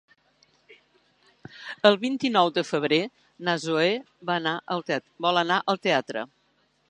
El 1.89 1.99
vint-i-nou 2.05 2.49
de 2.55 2.63
febrer 2.69 2.99
na 3.49 3.55
Zoè 3.67 3.93
vol 4.23 5.43
anar 5.45 5.61
al 5.77 5.83
teatre. 5.87 6.25